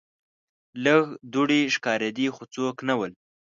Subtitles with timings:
[0.85, 1.03] لږ
[1.33, 3.11] دوړې ښکاریدې خو څوک نه ول.